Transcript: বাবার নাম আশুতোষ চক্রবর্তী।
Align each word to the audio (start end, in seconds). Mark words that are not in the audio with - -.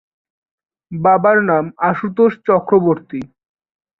বাবার 0.91 1.37
নাম 1.49 1.65
আশুতোষ 1.89 2.31
চক্রবর্তী। 2.47 3.21